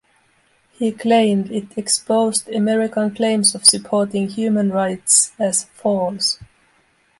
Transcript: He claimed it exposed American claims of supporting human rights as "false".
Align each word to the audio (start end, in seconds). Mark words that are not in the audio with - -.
He 0.71 0.91
claimed 0.93 1.51
it 1.51 1.77
exposed 1.77 2.49
American 2.49 3.13
claims 3.13 3.53
of 3.53 3.65
supporting 3.67 4.27
human 4.29 4.71
rights 4.71 5.31
as 5.37 5.65
"false". 5.75 6.39